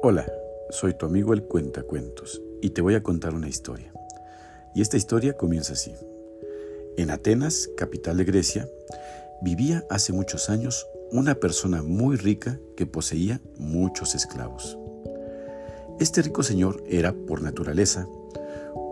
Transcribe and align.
Hola, 0.00 0.30
soy 0.70 0.94
tu 0.94 1.06
amigo 1.06 1.32
el 1.32 1.42
Cuentacuentos 1.42 2.40
y 2.62 2.70
te 2.70 2.82
voy 2.82 2.94
a 2.94 3.02
contar 3.02 3.34
una 3.34 3.48
historia. 3.48 3.92
Y 4.72 4.80
esta 4.80 4.96
historia 4.96 5.36
comienza 5.36 5.72
así. 5.72 5.92
En 6.96 7.10
Atenas, 7.10 7.68
capital 7.76 8.16
de 8.16 8.24
Grecia, 8.24 8.68
vivía 9.42 9.84
hace 9.90 10.12
muchos 10.12 10.50
años 10.50 10.86
una 11.10 11.34
persona 11.34 11.82
muy 11.82 12.16
rica 12.16 12.60
que 12.76 12.86
poseía 12.86 13.40
muchos 13.58 14.14
esclavos. 14.14 14.78
Este 15.98 16.22
rico 16.22 16.44
señor 16.44 16.84
era, 16.86 17.12
por 17.12 17.42
naturaleza, 17.42 18.06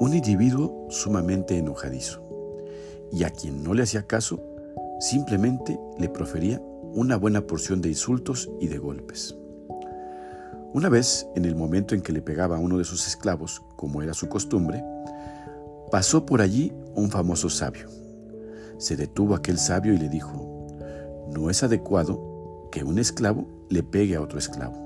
un 0.00 0.12
individuo 0.12 0.88
sumamente 0.90 1.56
enojadizo, 1.56 2.20
y 3.12 3.22
a 3.22 3.30
quien 3.30 3.62
no 3.62 3.74
le 3.74 3.84
hacía 3.84 4.08
caso, 4.08 4.42
simplemente 4.98 5.78
le 6.00 6.08
profería 6.08 6.60
una 6.82 7.16
buena 7.16 7.46
porción 7.46 7.80
de 7.80 7.90
insultos 7.90 8.50
y 8.60 8.66
de 8.66 8.78
golpes. 8.78 9.36
Una 10.76 10.90
vez, 10.90 11.26
en 11.34 11.46
el 11.46 11.56
momento 11.56 11.94
en 11.94 12.02
que 12.02 12.12
le 12.12 12.20
pegaba 12.20 12.58
a 12.58 12.60
uno 12.60 12.76
de 12.76 12.84
sus 12.84 13.06
esclavos, 13.06 13.62
como 13.76 14.02
era 14.02 14.12
su 14.12 14.28
costumbre, 14.28 14.84
pasó 15.90 16.26
por 16.26 16.42
allí 16.42 16.70
un 16.94 17.08
famoso 17.08 17.48
sabio. 17.48 17.88
Se 18.76 18.94
detuvo 18.94 19.34
aquel 19.34 19.56
sabio 19.56 19.94
y 19.94 19.96
le 19.96 20.10
dijo, 20.10 20.66
no 21.34 21.48
es 21.48 21.62
adecuado 21.62 22.68
que 22.70 22.84
un 22.84 22.98
esclavo 22.98 23.48
le 23.70 23.82
pegue 23.82 24.16
a 24.16 24.20
otro 24.20 24.38
esclavo. 24.38 24.76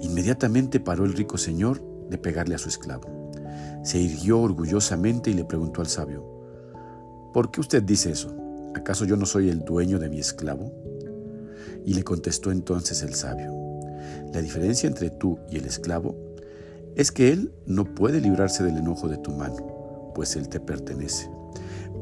Inmediatamente 0.00 0.78
paró 0.78 1.06
el 1.06 1.14
rico 1.14 1.38
señor 1.38 1.82
de 2.08 2.18
pegarle 2.18 2.54
a 2.54 2.58
su 2.58 2.68
esclavo. 2.68 3.32
Se 3.82 3.98
irguió 3.98 4.40
orgullosamente 4.40 5.32
y 5.32 5.34
le 5.34 5.44
preguntó 5.44 5.80
al 5.80 5.88
sabio, 5.88 6.24
¿por 7.34 7.50
qué 7.50 7.60
usted 7.60 7.82
dice 7.82 8.12
eso? 8.12 8.32
¿Acaso 8.76 9.04
yo 9.04 9.16
no 9.16 9.26
soy 9.26 9.48
el 9.48 9.64
dueño 9.64 9.98
de 9.98 10.08
mi 10.08 10.20
esclavo? 10.20 10.70
Y 11.84 11.94
le 11.94 12.04
contestó 12.04 12.52
entonces 12.52 13.02
el 13.02 13.16
sabio, 13.16 13.67
la 14.32 14.40
diferencia 14.40 14.86
entre 14.86 15.10
tú 15.10 15.38
y 15.50 15.56
el 15.56 15.66
esclavo 15.66 16.16
es 16.96 17.12
que 17.12 17.32
él 17.32 17.52
no 17.66 17.94
puede 17.94 18.20
librarse 18.20 18.64
del 18.64 18.78
enojo 18.78 19.08
de 19.08 19.18
tu 19.18 19.30
mano, 19.30 20.12
pues 20.14 20.36
él 20.36 20.48
te 20.48 20.60
pertenece. 20.60 21.30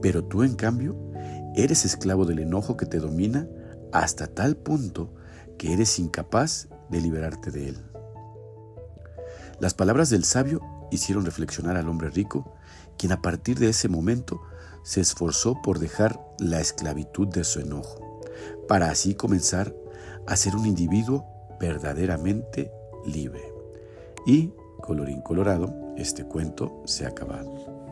Pero 0.01 0.25
tú, 0.25 0.43
en 0.43 0.55
cambio, 0.55 0.97
eres 1.55 1.85
esclavo 1.85 2.25
del 2.25 2.39
enojo 2.39 2.77
que 2.77 2.87
te 2.87 2.99
domina 2.99 3.47
hasta 3.93 4.27
tal 4.27 4.57
punto 4.57 5.13
que 5.59 5.73
eres 5.73 5.99
incapaz 5.99 6.69
de 6.91 7.01
liberarte 7.01 7.51
de 7.51 7.69
él. 7.69 7.77
Las 9.59 9.75
palabras 9.75 10.11
del 10.11 10.25
sabio 10.25 10.61
hicieron 10.91 11.25
reflexionar 11.25 11.77
al 11.77 11.89
hombre 11.89 12.11
rico, 12.11 12.55
quien 12.99 13.13
a 13.13 13.23
partir 13.23 13.59
de 13.59 13.71
ese 13.71 13.89
momento 13.89 14.41
se 14.83 15.01
esforzó 15.01 15.61
por 15.63 15.79
dejar 15.79 16.21
la 16.39 16.61
esclavitud 16.61 17.27
de 17.29 17.45
su 17.45 17.61
enojo, 17.61 18.21
para 18.69 18.91
así 18.91 19.15
comenzar 19.15 19.75
a 20.27 20.37
ser 20.37 20.57
un 20.57 20.67
individuo 20.67 21.36
verdaderamente 21.61 22.71
libre. 23.07 23.43
Y, 24.27 24.53
colorín 24.81 25.21
colorado, 25.21 25.73
este 25.97 26.25
cuento 26.25 26.83
se 26.85 27.07
ha 27.07 27.09
acabado. 27.09 27.86